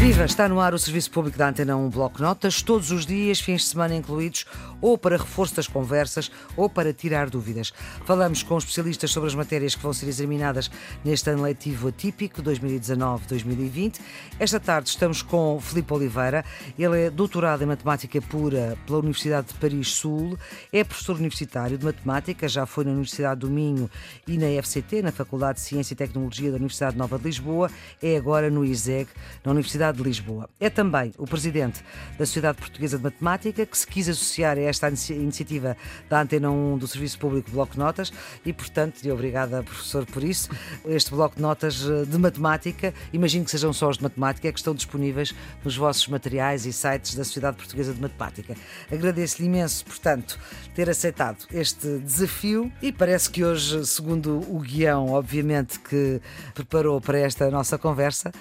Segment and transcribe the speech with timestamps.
[0.00, 0.24] Viva!
[0.24, 3.60] Está no ar o Serviço Público da Antena 1 Bloco Notas, todos os dias, fins
[3.60, 4.46] de semana incluídos,
[4.80, 7.70] ou para reforço das conversas ou para tirar dúvidas.
[8.06, 10.70] Falamos com especialistas sobre as matérias que vão ser examinadas
[11.04, 14.00] neste ano letivo atípico 2019-2020.
[14.38, 16.46] Esta tarde estamos com Filipe Oliveira.
[16.78, 20.38] Ele é doutorado em Matemática Pura pela Universidade de Paris Sul,
[20.72, 23.90] é professor universitário de Matemática, já foi na Universidade do Minho
[24.26, 27.70] e na FCT, na Faculdade de Ciência e Tecnologia da Universidade Nova de Lisboa,
[28.02, 29.08] é agora no ISEG,
[29.44, 30.48] na Universidade de Lisboa.
[30.58, 31.84] É também o presidente
[32.18, 35.76] da Sociedade Portuguesa de Matemática, que se quis associar a esta iniciativa
[36.08, 38.12] da Antena 1 do Serviço Público Bloco de Notas
[38.44, 40.48] e, portanto, e obrigada, professor, por isso,
[40.86, 44.52] este Bloco de Notas eh, de Matemática, imagino que sejam só os de Matemática, é
[44.52, 48.56] que estão disponíveis nos vossos materiais e sites da Sociedade Portuguesa de Matemática.
[48.90, 50.38] Agradeço-lhe imenso, portanto,
[50.74, 56.20] ter aceitado este desafio e parece que hoje, segundo o guião, obviamente, que
[56.54, 58.32] preparou para esta nossa conversa,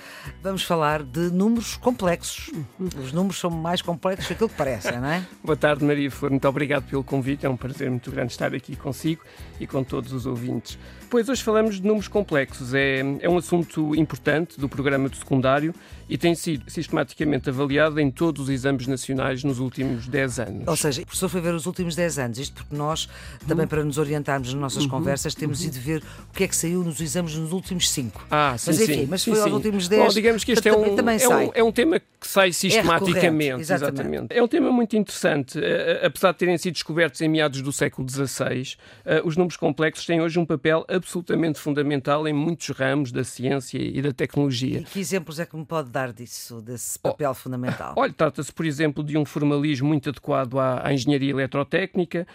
[0.41, 2.51] vamos falar de números complexos.
[3.01, 5.25] Os números são mais complexos do que aquilo que parecem, não é?
[5.41, 6.31] Boa tarde, Maria Flor.
[6.31, 7.45] Muito obrigado pelo convite.
[7.45, 9.21] É um prazer muito grande estar aqui consigo
[9.57, 10.77] e com todos os ouvintes.
[11.09, 12.73] Pois hoje falamos de números complexos.
[12.73, 15.73] É, é um assunto importante do programa do secundário
[16.09, 20.67] e tem sido sistematicamente avaliado em todos os exames nacionais nos últimos 10 anos.
[20.67, 23.07] Ou seja, o professor foi ver os últimos 10 anos, isto porque nós,
[23.47, 24.89] também para nos orientarmos nas nossas uhum.
[24.89, 25.67] conversas, temos uhum.
[25.67, 28.25] ido ver o que é que saiu nos exames nos últimos 5.
[28.31, 29.07] Ah, sim, mas enfim, sim.
[29.07, 29.55] mas foi sim, aos sim.
[29.55, 30.01] últimos 10.
[30.01, 30.95] Bom, digamos que este é um, é, um,
[31.53, 33.59] é um tema que sai sistematicamente.
[33.59, 33.93] É exatamente.
[33.93, 34.37] exatamente.
[34.37, 35.57] É um tema muito interessante.
[35.57, 40.05] Uh, apesar de terem sido descobertos em meados do século XVI, uh, os números complexos
[40.05, 44.79] têm hoje um papel absolutamente fundamental em muitos ramos da ciência e da tecnologia.
[44.79, 47.93] E que exemplos é que me pode dar disso, desse papel oh, fundamental?
[47.95, 52.27] Olha, trata-se, por exemplo, de um formalismo muito adequado à, à engenharia eletrotécnica.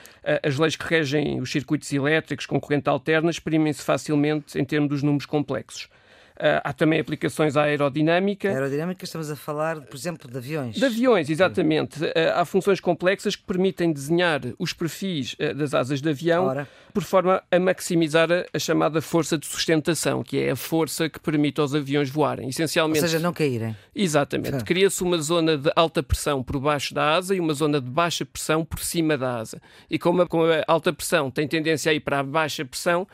[0.43, 5.03] As leis que regem os circuitos elétricos com corrente alterna exprimem-se facilmente em termos dos
[5.03, 5.89] números complexos.
[6.37, 8.49] Uh, há também aplicações à aerodinâmica.
[8.49, 10.75] A aerodinâmica estamos a falar, por exemplo, de aviões.
[10.75, 12.03] De aviões, exatamente.
[12.03, 16.69] Uh, há funções complexas que permitem desenhar os perfis uh, das asas de avião Ora.
[16.95, 21.61] Por forma a maximizar a, chamada força de sustentação, que é a força que permite
[21.61, 22.49] aos aviões voarem.
[22.49, 23.03] Essencialmente.
[23.03, 23.77] Ou seja, não caírem.
[23.95, 24.65] Exatamente.
[24.65, 28.25] Cria-se uma zona de alta pressão por baixo da asa e uma zona de baixa
[28.25, 29.61] pressão por cima da asa.
[29.91, 33.07] E como a, como a alta pressão tem tendência a ir para a baixa pressão,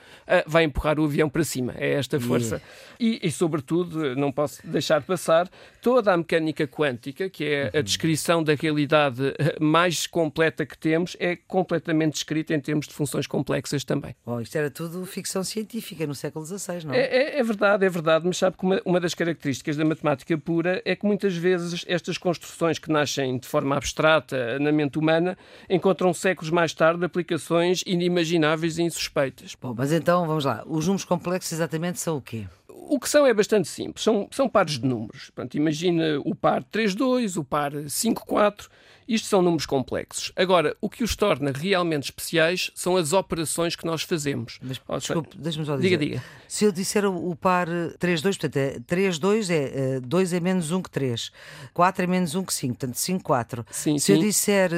[0.47, 1.75] vai empurrar o avião para cima.
[1.77, 2.57] É esta força.
[2.57, 2.65] Yeah.
[2.99, 5.49] E e, sobretudo, não posso deixar passar
[5.81, 7.83] toda a mecânica quântica, que é a uhum.
[7.83, 13.27] descrição da realidade eh, mais completa que temos, é completamente descrita em termos de funções
[13.27, 14.15] complexas também.
[14.25, 17.01] Bom, isto era tudo ficção científica no século XVI, não é?
[17.01, 20.37] É, é, é verdade, é verdade, mas sabe que uma, uma das características da matemática
[20.37, 25.37] pura é que muitas vezes estas construções que nascem de forma abstrata na mente humana
[25.69, 29.57] encontram séculos mais tarde aplicações inimagináveis e insuspeitas.
[29.61, 32.47] Bom, mas então, vamos lá, os números complexos exatamente são o quê?
[32.69, 35.31] O que são é bastante simples, são, são pares de números.
[35.31, 38.69] Portanto, imagina o par 3-2, o par 5-4,
[39.11, 40.33] isto são números complexos.
[40.37, 44.61] Agora, o que os torna realmente especiais são as operações que nós fazemos.
[44.63, 45.89] Mas, desculpe, deixa-me só dizer.
[45.89, 46.25] Diga, diga.
[46.47, 50.91] Se eu disser o par 3-2, portanto, é 3-2 é 2 é menos 1 que
[50.91, 51.33] 3,
[51.75, 53.67] 4 é menos 1 que 5, portanto 5-4.
[53.69, 54.13] Sim, Se sim.
[54.13, 54.71] eu disser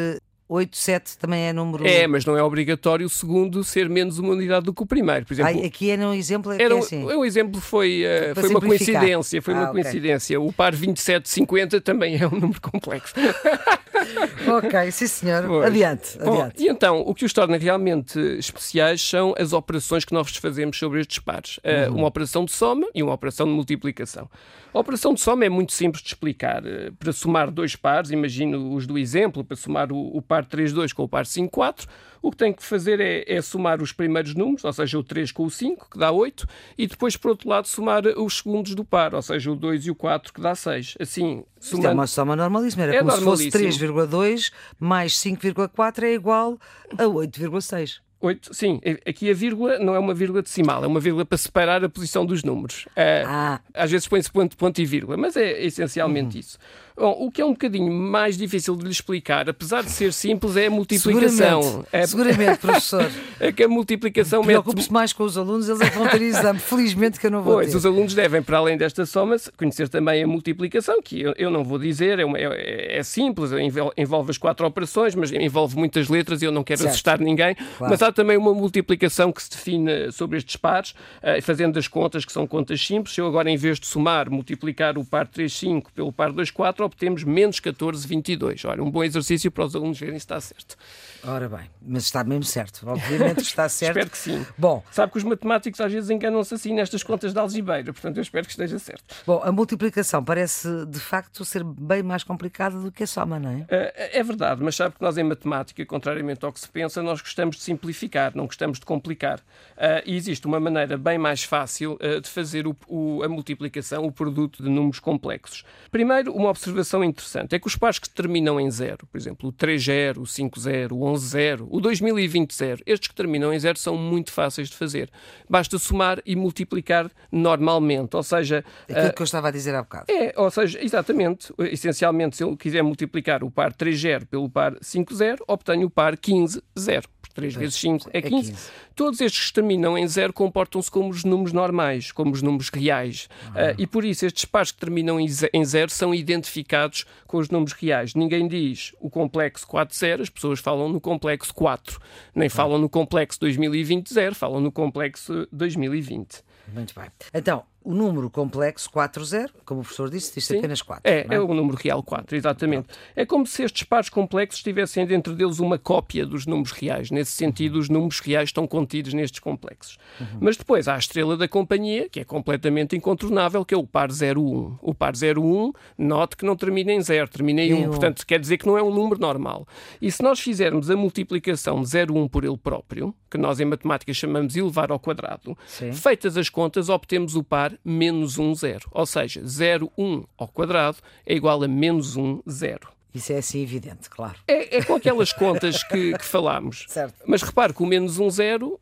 [0.53, 1.87] 8, 7 também é número.
[1.87, 5.25] É, mas não é obrigatório o segundo ser menos uma unidade do que o primeiro.
[5.25, 6.53] Por exemplo, Ai, aqui é um exemplo.
[6.53, 7.04] É era um, assim.
[7.04, 9.41] um exemplo foi, uh, foi uma coincidência.
[9.41, 9.82] Foi ah, uma okay.
[9.82, 10.41] coincidência.
[10.41, 13.14] O par 2750 também é um número complexo.
[14.56, 15.46] ok, sim senhor.
[15.46, 15.66] Pois.
[15.66, 16.62] Adiante, Bom, adiante.
[16.62, 21.00] E então, o que os torna realmente especiais são as operações que nós fazemos sobre
[21.00, 21.58] estes pares.
[21.58, 21.98] Uh, uhum.
[21.98, 24.28] Uma operação de soma e uma operação de multiplicação.
[24.72, 26.62] A operação de soma é muito simples de explicar.
[26.64, 30.92] Uh, para somar dois pares, imagino os do exemplo, para somar o, o par 3,2
[30.92, 31.86] com o par 5,4,
[32.22, 35.33] o que tem que fazer é, é, somar os primeiros números, ou seja, o 3
[35.33, 36.47] com o 5, que dá 8,
[36.78, 39.91] e depois, por outro lado, somar os segundos do par, ou seja, o 2 e
[39.91, 40.94] o 4, que dá 6.
[41.00, 41.82] Assim, somando...
[41.82, 46.59] Isto é uma soma normalíssima, era é como se fosse 3,2 mais 5,4 é igual
[46.97, 48.00] a 8,6.
[48.22, 51.84] 8, sim, aqui a vírgula não é uma vírgula decimal, é uma vírgula para separar
[51.84, 52.87] a posição dos números.
[52.94, 53.61] É, ah.
[53.75, 56.41] Às vezes põe-se ponto, ponto e vírgula, mas é essencialmente uhum.
[56.41, 56.58] isso.
[56.97, 60.56] Bom, o que é um bocadinho mais difícil de lhe explicar, apesar de ser simples,
[60.56, 61.62] é a multiplicação.
[61.62, 62.06] Seguramente, é...
[62.06, 63.11] Seguramente professor.
[63.41, 64.43] é que a multiplicação...
[64.43, 64.93] Preocupe-se mete...
[64.93, 66.59] mais com os alunos, eles é que vão ter exame.
[66.59, 67.77] Felizmente que eu não vou pois, ter.
[67.77, 71.65] os alunos devem, para além desta soma, conhecer também a multiplicação, que eu, eu não
[71.65, 73.50] vou dizer, é, uma, é, é, simples,
[73.97, 76.91] envolve as quatro operações, mas envolve muitas letras e eu não quero certo.
[76.91, 77.55] assustar ninguém.
[77.55, 77.91] Claro.
[77.91, 80.94] Mas há também uma multiplicação que se define sobre estes pares,
[81.43, 83.15] fazendo as contas que são contas simples.
[83.15, 86.50] Se eu agora, em vez de somar, multiplicar o par 3, 5 pelo par 2,
[86.50, 88.64] 4, obtemos menos 14, 22.
[88.64, 90.76] Olha, um bom exercício para os alunos verem se está certo.
[91.25, 92.88] Ora bem, mas está mesmo certo.
[92.88, 93.96] Obviamente que está certo.
[93.96, 94.46] espero que sim.
[94.58, 98.23] Bom, Sabe que os matemáticos às vezes enganam-se assim nestas contas de algibeira, portanto eu
[98.23, 99.14] espero que esteja certo.
[99.26, 103.50] Bom, a multiplicação parece de facto ser bem mais complicada do que a soma, não
[103.50, 103.67] é?
[103.69, 107.20] É, é verdade, mas sabe que nós em matemática, contrariamente ao que se pensa, nós
[107.20, 109.38] gostamos de simplificar, não gostamos de complicar.
[109.38, 114.05] Uh, e existe uma maneira bem mais fácil uh, de fazer o, o, a multiplicação,
[114.05, 115.64] o produto de números complexos.
[115.90, 116.71] Primeiro, uma observação
[117.04, 120.92] interessante é que os pares que terminam em zero, por exemplo, o 3-0, o 5-0,
[120.92, 125.10] o 11-0, o 2020-0, estes que terminam em zero são muito fáceis de fazer.
[125.48, 128.64] Basta somar e multiplicar normalmente, ou seja...
[128.88, 130.06] Aquilo uh, que eu estava a dizer há bocado.
[130.10, 135.38] É, ou seja, exatamente, essencialmente, se eu quiser multiplicar o par 3-0 pelo par 5-0,
[135.46, 137.04] obtenho o par 15-0.
[137.32, 138.37] 3 vezes 5 é 15.
[138.37, 138.70] É 15.
[138.94, 143.29] Todos estes que terminam em zero comportam-se como os números normais, como os números reais.
[143.49, 147.73] Uh, e por isso estes pares que terminam em zero são identificados com os números
[147.73, 148.14] reais.
[148.14, 152.00] Ninguém diz o complexo 4 zero, as pessoas falam no complexo 4.
[152.34, 156.43] Nem falam no complexo 2020 zero, falam no complexo 2020.
[156.73, 157.11] Muito bem.
[157.34, 161.02] Então, o número complexo 40, como o professor disse, diz apenas 4.
[161.05, 162.87] É, é, é, o número real 4, exatamente.
[162.87, 162.99] Pronto.
[163.17, 167.11] É como se estes pares complexos tivessem dentro deles uma cópia dos números reais.
[167.11, 169.99] Nesse sentido, os números reais estão contidos nestes complexos.
[170.20, 170.26] Uhum.
[170.40, 174.11] Mas depois há a estrela da companhia, que é completamente incontornável, que é o par
[174.11, 174.79] 01.
[174.81, 177.82] O par 01, note que não termina em 0, termina em 1.
[177.82, 177.88] Um.
[177.88, 179.67] Portanto, quer dizer que não é um número normal.
[180.00, 184.12] E se nós fizermos a multiplicação de 01 por ele próprio, que nós em matemática
[184.12, 185.93] chamamos elevar ao quadrado, Sim.
[185.93, 188.88] feitas as contas, obtemos o par menos 1, 0.
[188.90, 192.88] Ou seja, 0, 1 ao quadrado é igual a menos 1, 0.
[193.14, 194.38] Isso é assim evidente, claro.
[194.48, 196.86] É, é com aquelas contas que, que falámos.
[196.88, 197.14] Certo.
[197.26, 198.80] Mas repare que o menos 1, 0,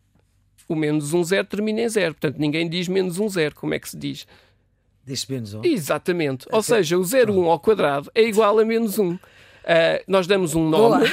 [0.69, 2.15] o menos 1, 0 termina em 0.
[2.15, 3.55] Portanto, ninguém diz menos 1, 0.
[3.57, 4.27] Como é que se diz?
[5.05, 5.65] Diz menos 1.
[5.65, 6.47] Exatamente.
[6.53, 9.19] Ou seja, o 0, 1 ao quadrado é igual a menos 1.
[9.71, 11.07] Uh, nós damos um nome.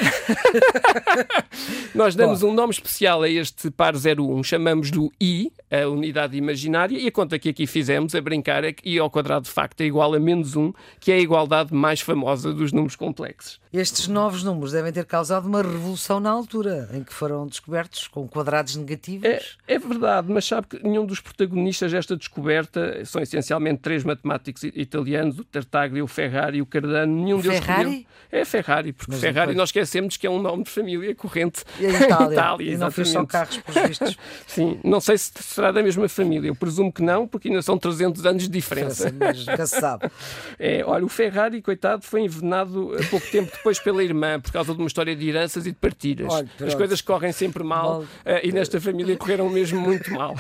[1.94, 2.51] nós damos Boa.
[2.51, 7.12] um nome especial a este par 01, chamamos do I, a unidade imaginária, e a
[7.12, 10.12] conta que aqui fizemos a brincar é que I ao quadrado de facto é igual
[10.15, 13.59] a menos 1, que é a igualdade mais famosa dos números complexos.
[13.71, 18.27] Estes novos números devem ter causado uma revolução na altura, em que foram descobertos com
[18.27, 19.27] quadrados negativos.
[19.27, 24.63] É, é verdade, mas sabe que nenhum dos protagonistas desta descoberta são essencialmente três matemáticos
[24.63, 27.13] italianos, o Tartaglia, o Ferrari e o Cardano.
[27.24, 28.07] Nenhum o deles Ferrari?
[28.31, 29.58] É Ferrari, porque mas Ferrari depois...
[29.58, 32.34] nós esquecemos que é um nome de família corrente em Itália.
[32.34, 34.18] Itália e não fez só carros, por vistos.
[34.48, 36.48] Sim, não sei se será da mesma família.
[36.48, 39.14] Eu presumo que não, porque ainda são 300 anos de diferença.
[39.18, 40.10] Mas já se sabe.
[40.60, 44.80] É, olha, o Ferrari, coitado, foi envenenado pouco tempo depois pela irmã, por causa de
[44.80, 46.28] uma história de heranças e de partidas.
[46.32, 48.02] Olha, As coisas correm sempre mal.
[48.02, 48.08] Uh,
[48.44, 50.34] e nesta família correram mesmo muito mal.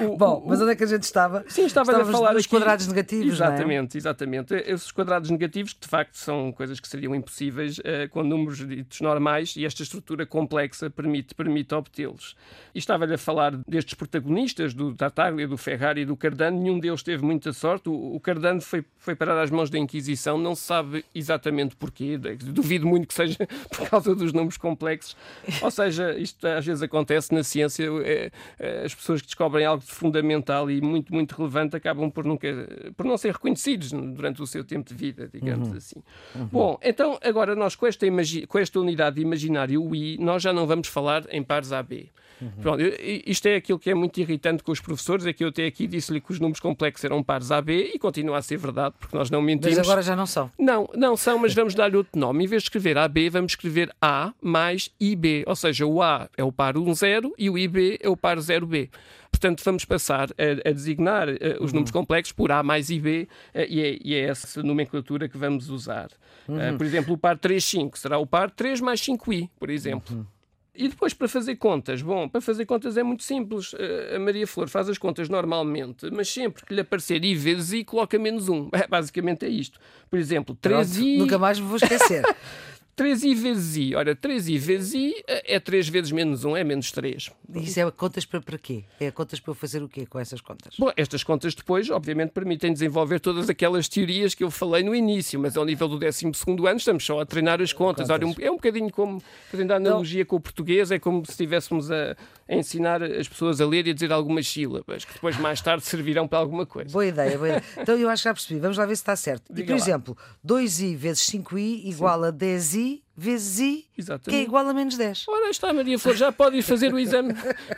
[0.00, 1.44] o, Bom, o, mas onde é que a gente estava?
[1.48, 3.34] Sim, estava a falar dos quadrados negativos.
[3.34, 3.98] Exatamente, é?
[3.98, 4.54] exatamente.
[4.54, 9.00] Esses quadrados negativos, que de facto são coisas que seriam impossíveis uh, com números ditos
[9.00, 12.36] normais e esta estrutura complexa permite, permite obtê-los.
[12.74, 17.02] E estava-lhe a falar destes protagonistas, do Tartaglia, do Ferrari e do Cardano, nenhum deles
[17.02, 17.88] teve muita sorte.
[17.88, 22.18] O, o Cardano foi, foi parar às mãos da Inquisição, não se sabe exatamente porquê,
[22.18, 23.38] duvido muito que seja
[23.70, 25.16] por causa dos números complexos.
[25.60, 29.82] Ou seja, isto às vezes acontece na ciência, é, é, as pessoas que descobrem algo
[29.82, 32.48] fundamental e muito, muito relevante acabam por, nunca,
[32.96, 35.76] por não ser reconhecidos durante o seu tempo de vida, digamos uhum.
[35.76, 36.02] assim.
[36.34, 36.46] Uhum.
[36.46, 38.06] Bom, então agora nós com esta,
[38.48, 42.10] com esta unidade imaginária, o I, nós já não vamos falar em pares AB.
[42.40, 42.50] Uhum.
[42.60, 42.82] Pronto,
[43.26, 45.86] isto é aquilo que é muito irritante com os professores, é que eu até aqui
[45.86, 49.30] disse-lhe que os números complexos eram pares AB e continua a ser verdade, porque nós
[49.30, 49.76] não mentimos.
[49.76, 50.50] Mas agora já não são.
[50.58, 52.44] Não, não são, mas vamos dar-lhe outro nome.
[52.44, 56.44] Em vez de escrever AB, vamos escrever A mais IB, ou seja, o A é
[56.44, 58.90] o par 1-0 e o IB é o par 0B.
[59.30, 61.76] Portanto, vamos passar a, a designar uh, os uhum.
[61.76, 65.70] números complexos por A mais IB uh, e, é, e, é, essa nomenclatura que vamos
[65.70, 66.10] usar.
[66.46, 66.76] Uh, uhum.
[66.76, 70.26] por exemplo, o par 3-5 será o par 3 mais 5i, por exemplo.
[70.74, 73.74] E depois, para fazer contas, bom, para fazer contas é muito simples.
[74.14, 77.84] A Maria Flor faz as contas normalmente, mas sempre que lhe aparecer i vezes i,
[77.84, 78.68] coloca menos um.
[78.82, 79.78] É, basicamente é isto.
[80.08, 81.18] Por exemplo, 3i.
[81.18, 82.22] Nunca mais me vou esquecer.
[83.02, 83.94] 3i vezes i.
[83.94, 87.30] Ora, 3i vezes i é 3 vezes menos 1, é menos 3.
[87.56, 88.84] Isso é contas para, para quê?
[89.00, 90.76] É contas para fazer o quê com essas contas?
[90.78, 95.40] Bom, estas contas depois, obviamente, permitem desenvolver todas aquelas teorias que eu falei no início,
[95.40, 98.06] mas ao nível do 12 ano estamos só a treinar as contas.
[98.06, 98.10] contas.
[98.10, 100.26] Ora, é um bocadinho como, fazendo a analogia Não.
[100.26, 102.16] com o português, é como se estivéssemos a,
[102.48, 105.84] a, ensinar as pessoas a ler e a dizer algumas sílabas, que depois mais tarde
[105.84, 106.90] servirão para alguma coisa.
[106.92, 107.64] Boa ideia, boa ideia.
[107.78, 108.60] Então eu acho que já percebi.
[108.60, 109.50] Vamos lá ver se está certo.
[109.50, 109.76] e, por lá.
[109.76, 110.16] exemplo,
[110.46, 112.28] 2i vezes 5i igual Sim.
[112.28, 114.30] a 10i Lee vezes i, Exatamente.
[114.30, 115.26] que é igual a menos 10.
[115.28, 117.34] Ora, está Maria Flor, já pode ir fazer o exame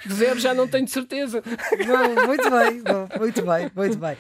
[0.07, 1.43] de zero, já não tenho certeza.
[1.43, 4.17] Bom, muito bem, bom, muito bem, muito bem.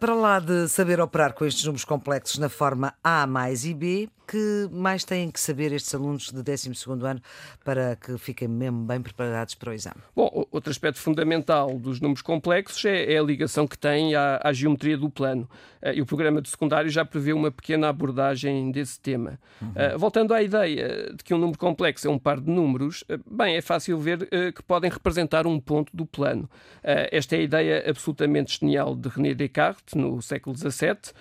[0.00, 4.08] Para lá de saber operar com estes números complexos na forma A mais e B,
[4.26, 6.70] que mais têm que saber estes alunos de 12
[7.02, 7.20] ano
[7.62, 9.96] para que fiquem mesmo bem preparados para o exame?
[10.16, 14.52] Bom, outro aspecto fundamental dos números complexos é, é a ligação que têm à, à,
[14.52, 15.48] geometria do plano.
[15.82, 19.38] Eh, e o programa de secundário já prevê uma pequena abordagem desse tema.
[19.60, 19.68] Uhum.
[19.68, 23.18] Uh, voltando à ideia de que um número complexo é um par de números, uh,
[23.30, 26.48] bem, é fácil ver uh, que podem representar um ponto do plano.
[26.82, 31.12] esta é a ideia absolutamente genial de René Descartes, no século XVII,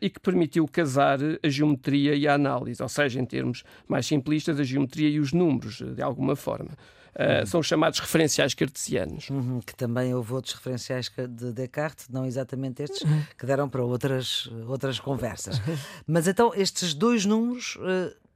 [0.00, 4.58] e que permitiu casar a geometria e a análise ou seja, em termos mais simplistas,
[4.58, 6.70] a geometria e os números, de alguma forma.
[7.10, 9.28] Uh, são chamados referenciais cartesianos.
[9.30, 13.22] Uhum, que também houve outros referenciais de Descartes, não exatamente estes, uhum.
[13.36, 15.60] que deram para outras, outras conversas.
[16.06, 17.78] Mas então, estes dois números.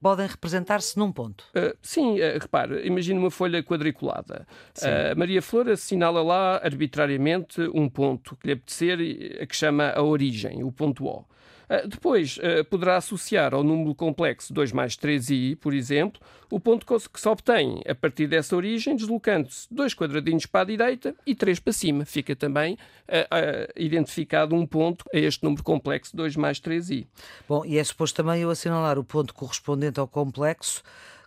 [0.05, 1.45] Podem representar-se num ponto.
[1.57, 4.47] Uh, sim, uh, repare, imagine uma folha quadriculada.
[4.77, 8.99] Uh, Maria Flor assinala lá arbitrariamente um ponto que lhe apetecer,
[9.41, 11.25] a que chama a origem, o ponto O.
[11.68, 16.87] Ah, depois, ah, poderá associar ao número complexo 2 mais 3i, por exemplo, o ponto
[16.87, 21.59] que se obtém a partir dessa origem, deslocando-se dois quadradinhos para a direita e três
[21.59, 22.04] para cima.
[22.04, 27.06] Fica também uh, identificado um ponto a este número complexo 2 mais 3i.
[27.49, 30.83] Bom, e é suposto também eu assinalar o ponto correspondente ao complexo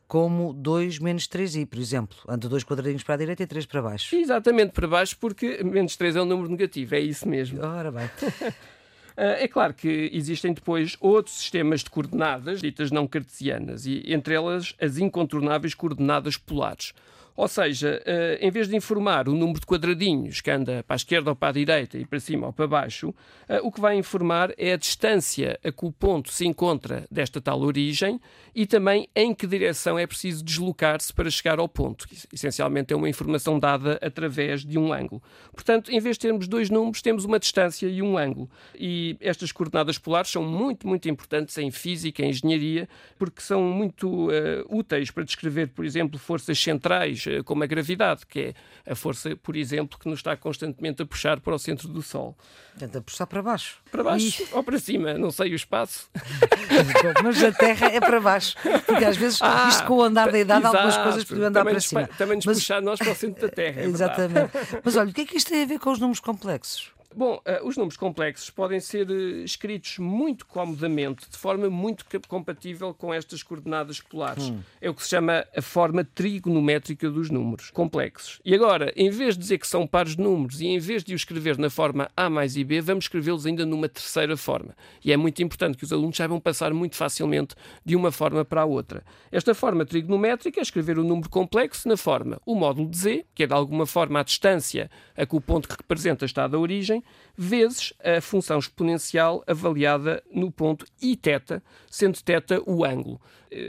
[0.08, 2.18] como 2 menos 3i, por exemplo.
[2.28, 4.16] Ando dois quadradinhos para a direita e três para baixo.
[4.16, 7.62] Exatamente, para baixo, porque menos 3 é um número negativo, é isso mesmo.
[7.62, 8.10] Ora bem.
[9.18, 14.36] Eh, é claro que existem depois outros sistemas de coordenadas, ditas não cartesianas, e entre
[14.36, 16.94] elas as incontornáveis coordenadas polares.
[17.38, 20.98] Ou seja, eh, em vez de informar o número de quadradinhos que anda para a
[20.98, 23.14] esquerda ou para a direita e para cima ou para baixo,
[23.48, 27.40] eh, o que vai informar é a distância a que o ponto se encontra desta
[27.40, 28.20] tal origem
[28.56, 32.08] e também em que direção é preciso deslocar-se para chegar ao ponto.
[32.34, 35.22] Essencialmente é uma informação dada através de um ângulo.
[35.54, 38.50] Portanto, em vez de termos dois números, temos uma distância e um ângulo.
[38.74, 42.90] E estas coordenadas polares são muito, muito importantes em física, em engenharia,
[43.20, 44.32] porque são muito uh,
[44.76, 48.40] úteis para descrever, por exemplo, forças centrais eh, como a gravidade, que
[48.86, 52.02] é a força, por exemplo, que nos está constantemente a puxar para o centro do
[52.02, 52.38] Sol.
[52.78, 53.80] Tenta puxar para baixo.
[53.92, 54.48] Para baixo e...
[54.54, 56.10] ou para cima, não sei o espaço.
[57.24, 58.56] Mas a Terra é para baixo.
[58.86, 61.64] Porque às vezes, ah, isto com o andar da idade, exato, algumas coisas podiam andar
[61.64, 62.08] para cima.
[62.18, 62.58] Também nos Mas...
[62.60, 63.82] puxar nós para o centro da Terra.
[63.82, 64.52] É Exatamente.
[64.84, 66.97] Mas olha, o que é que isto tem a ver com os números complexos?
[67.18, 72.94] Bom, uh, os números complexos podem ser uh, escritos muito comodamente, de forma muito compatível
[72.94, 74.52] com estas coordenadas polares.
[74.52, 74.60] Hum.
[74.80, 78.40] É o que se chama a forma trigonométrica dos números complexos.
[78.46, 81.16] E agora, em vez de dizer que são pares de números e em vez de
[81.16, 84.76] os escrever na forma A mais e B, vamos escrevê-los ainda numa terceira forma.
[85.04, 88.62] E é muito importante que os alunos saibam passar muito facilmente de uma forma para
[88.62, 89.04] a outra.
[89.32, 93.42] Esta forma trigonométrica é escrever o número complexo na forma o módulo de Z, que
[93.42, 97.04] é de alguma forma a distância a que o ponto que representa está da origem,
[97.37, 101.61] vezes a função exponencial avaliada no ponto iθ,
[101.91, 103.21] sendo θ o ângulo.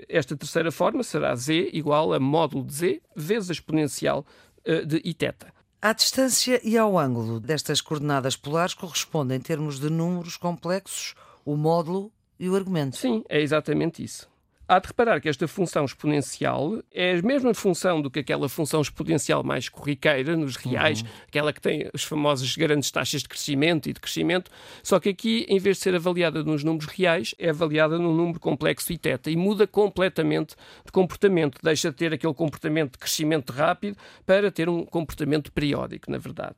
[0.08, 4.25] Esta terceira forma será z igual a módulo de z vezes a exponencial
[4.65, 5.46] eh, de iθ.
[5.82, 11.58] À distância e ao ângulo destas coordenadas polares correspondem, em termos de números complexos, o
[11.58, 12.96] módulo e o argumento.
[12.96, 14.29] Sim, é exatamente isso.
[14.70, 18.82] Há de reparar que esta função exponencial é a mesma função do que aquela função
[18.82, 21.08] exponencial mais corriqueira nos reais, uhum.
[21.26, 24.50] aquela que tem as famosas grandes taxas de crescimento e de crescimento,
[24.82, 28.38] só que aqui, em vez de ser avaliada nos números reais, é avaliada num número
[28.38, 31.58] complexo e teta e muda completamente de comportamento.
[31.62, 33.96] Deixa de ter aquele comportamento de crescimento rápido
[34.26, 36.56] para ter um comportamento periódico, na verdade.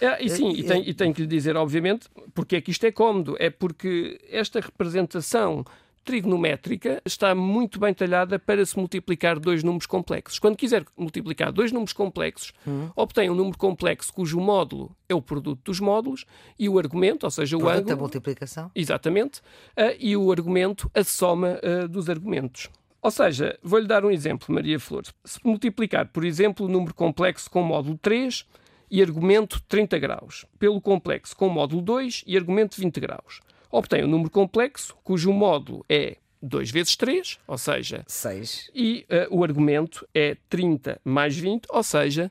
[0.00, 2.84] É, e sim, e, tem, e tenho que lhe dizer, obviamente, porque é que isto
[2.84, 3.36] é cómodo.
[3.38, 5.64] É porque esta representação
[6.04, 10.38] trigonométrica está muito bem talhada para se multiplicar dois números complexos.
[10.38, 12.90] Quando quiser multiplicar dois números complexos, uhum.
[12.94, 16.26] obtém um número complexo cujo módulo é o produto dos módulos
[16.58, 17.88] e o argumento, ou seja, produto o ângulo.
[17.88, 18.70] da multiplicação.
[18.74, 19.40] Exatamente.
[19.70, 22.68] Uh, e o argumento, a soma uh, dos argumentos.
[23.00, 25.04] Ou seja, vou-lhe dar um exemplo, Maria Flor.
[25.24, 28.46] Se multiplicar, por exemplo, o número complexo com módulo 3
[28.90, 33.40] e argumento 30 graus, pelo complexo com módulo 2 e argumento 20 graus
[33.76, 38.70] obtém um número complexo cujo módulo é 2 vezes 3, ou seja, 6.
[38.74, 42.30] E uh, o argumento é 30 mais 20, ou seja,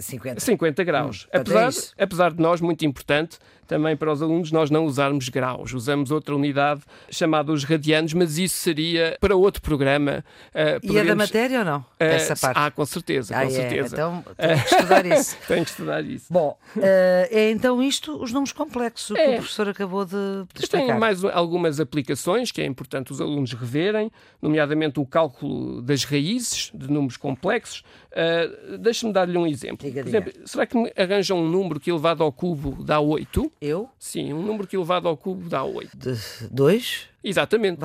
[0.00, 0.40] 50.
[0.40, 1.26] 50 graus.
[1.26, 3.38] Hum, apesar, é apesar de nós, muito importante,
[3.70, 5.72] também para os alunos nós não usarmos graus.
[5.72, 10.24] Usamos outra unidade chamada os radianos, mas isso seria para outro programa.
[10.52, 11.78] Uh, e é da matéria ou não?
[11.78, 12.58] Uh, Essa parte?
[12.58, 13.50] Ah, com certeza, ah, com é.
[13.50, 13.94] certeza.
[13.94, 15.36] Então tenho que estudar isso.
[15.46, 16.26] tenho que estudar isso.
[16.28, 19.30] Bom, uh, é então isto os números complexos, o que é.
[19.30, 20.16] o professor acabou de,
[20.52, 20.86] de explicar.
[20.86, 24.10] Tem mais algumas aplicações que é importante os alunos reverem,
[24.42, 27.84] nomeadamente o cálculo das raízes de números complexos.
[28.10, 29.86] Uh, Deixa-me dar-lhe um exemplo.
[29.86, 30.46] Diga, Por exemplo, diga.
[30.46, 33.52] será que me arranjam um número que elevado ao cubo dá 8?
[33.60, 33.90] Eu?
[33.98, 35.94] Sim, um número que elevado ao cubo dá 8.
[35.94, 36.14] De
[36.50, 37.08] dois?
[37.22, 37.78] Exatamente.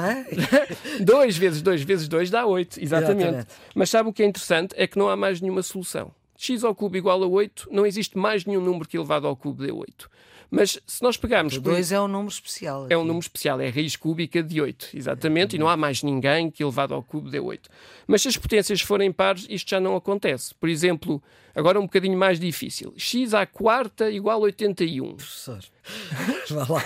[1.01, 2.81] 2 vezes 2 vezes 2 dá 8.
[2.81, 3.21] Exatamente.
[3.23, 3.47] Exatamente.
[3.75, 4.73] Mas sabe o que é interessante?
[4.77, 6.13] É que não há mais nenhuma solução.
[6.37, 9.61] x ao cubo igual a 8, não existe mais nenhum número que elevado ao cubo
[9.65, 10.09] dê 8.
[10.49, 11.57] Mas se nós pegarmos.
[11.57, 12.85] 2 é um número especial.
[12.85, 12.93] Aqui.
[12.93, 16.01] É um número especial, é a raiz cúbica de 8, exatamente, e não há mais
[16.03, 17.69] ninguém que elevado ao cubo dê 8.
[18.07, 20.55] Mas se as potências forem pares, isto já não acontece.
[20.55, 21.21] Por exemplo,
[21.55, 25.15] agora um bocadinho mais difícil: x à quarta igual a 81.
[25.15, 25.59] Professor.
[26.49, 26.83] Vá lá.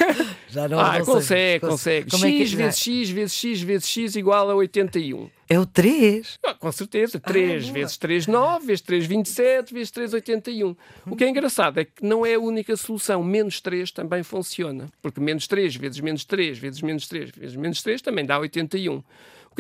[0.50, 2.12] Já não, ah, não consegue, consegue.
[2.12, 5.30] Como x é vezes x vezes x vezes x igual a 81.
[5.50, 6.38] É o 3?
[6.46, 7.20] Ah, com certeza.
[7.20, 10.76] 3 ah, vezes 3, 9, vezes 3, 27, vezes 3, 81.
[11.08, 13.24] O que é engraçado é que não é a única solução.
[13.24, 14.90] Menos 3 também funciona.
[15.02, 19.04] Porque menos 3 vezes menos 3 vezes menos 3 vezes menos 3 também dá 81.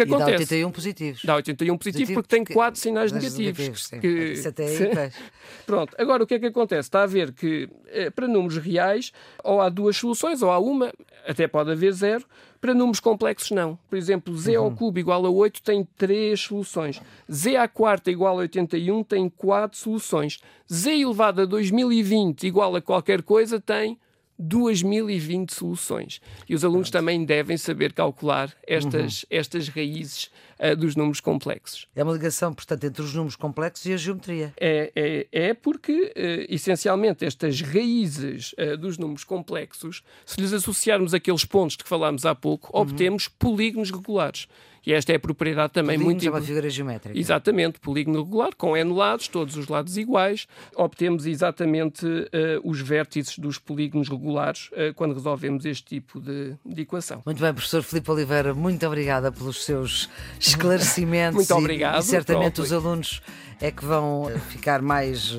[0.05, 0.31] Que e acontece?
[0.31, 1.21] Dá 81 positivos.
[1.25, 3.91] Dá 81 positivos Positivo porque tem 4 sinais negativos.
[3.91, 4.31] negativos que...
[4.33, 5.11] Isso até aí,
[5.65, 6.87] Pronto, agora o que é que acontece?
[6.87, 9.11] Está a ver que eh, para números reais
[9.43, 10.93] ou há duas soluções, ou há uma,
[11.27, 12.25] até pode haver zero.
[12.61, 13.79] Para números complexos, não.
[13.89, 17.01] Por exemplo, z ao cubo igual a 8 tem 3 soluções.
[17.31, 20.39] z à quarta igual a 81 tem 4 soluções.
[20.71, 23.97] z elevado a 2020 igual a qualquer coisa tem
[24.39, 26.21] 2020 soluções.
[26.47, 27.01] E os alunos Pronto.
[27.01, 29.27] também devem saber calcular estas, uhum.
[29.31, 31.87] estas raízes uh, dos números complexos.
[31.93, 34.53] É uma ligação, portanto, entre os números complexos e a geometria.
[34.57, 41.13] É, é, é porque, uh, essencialmente, estas raízes uh, dos números complexos, se lhes associarmos
[41.13, 42.83] aqueles pontos de que falámos há pouco, uhum.
[42.83, 44.47] obtemos polígonos regulares.
[44.89, 46.27] E esta é a propriedade também polígono muito.
[46.27, 47.19] é uma figura geométrica.
[47.19, 50.47] Exatamente, polígono regular, com N lados, todos os lados iguais.
[50.75, 52.27] Obtemos exatamente uh,
[52.63, 57.21] os vértices dos polígonos regulares uh, quando resolvemos este tipo de, de, equação.
[57.23, 60.09] Muito bem, professor Filipe Oliveira, muito obrigada pelos seus
[60.41, 61.35] esclarecimentos.
[61.35, 61.97] muito obrigado.
[61.97, 62.63] E, e certamente próprio.
[62.63, 63.21] os alunos
[63.61, 65.37] é que vão eh, ficar mais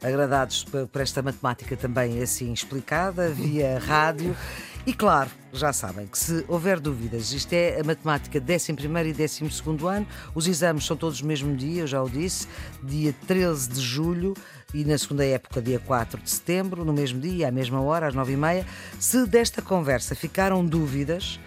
[0.00, 4.36] agradados por esta matemática também assim explicada, via rádio.
[4.84, 9.86] E claro, já sabem que se houver dúvidas, isto é a matemática 11 e 12
[9.86, 12.48] ano, os exames são todos no mesmo dia, eu já o disse,
[12.82, 14.34] dia 13 de julho
[14.74, 18.14] e na segunda época, dia 4 de setembro, no mesmo dia, à mesma hora, às
[18.14, 18.64] 9h30.
[18.98, 21.38] Se desta conversa ficaram dúvidas,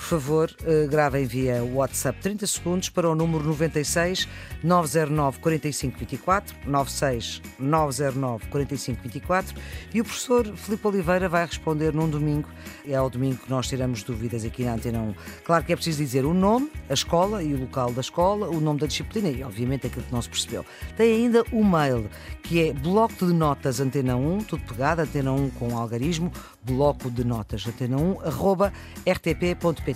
[0.00, 4.26] por favor, uh, gravem via WhatsApp 30 segundos para o número 96
[4.64, 9.60] 909 4524, 96 909 4524
[9.92, 12.48] e o professor Filipe Oliveira vai responder num domingo.
[12.88, 15.14] É ao domingo que nós tiramos dúvidas aqui na Antena 1.
[15.44, 18.58] Claro que é preciso dizer o nome, a escola e o local da escola, o
[18.58, 20.64] nome da disciplina e, obviamente, aquilo que não se percebeu.
[20.96, 22.08] Tem ainda o mail,
[22.42, 26.32] que é bloco de notas Antena 1, tudo pegado, Antena 1 com algarismo,
[26.62, 28.72] bloco de notas Antena 1, arroba
[29.06, 29.89] rtp.pt.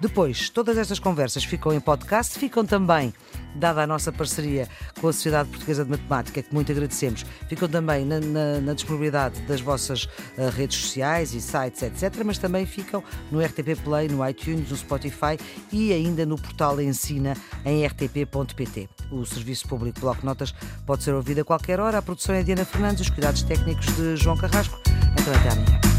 [0.00, 3.12] Depois, todas estas conversas ficam em podcast, ficam também,
[3.54, 4.68] dada a nossa parceria
[5.00, 9.40] com a Sociedade Portuguesa de Matemática, que muito agradecemos, ficam também na, na, na disponibilidade
[9.42, 14.26] das vossas uh, redes sociais e sites, etc., mas também ficam no RTP Play, no
[14.28, 15.38] iTunes, no Spotify
[15.72, 18.88] e ainda no portal Ensina em rtp.pt.
[19.10, 20.54] O Serviço Público Bloco Notas
[20.86, 21.98] pode ser ouvido a qualquer hora.
[21.98, 24.78] A produção é Diana Fernandes, os cuidados técnicos de João Carrasco.
[25.18, 25.97] Então até amanhã.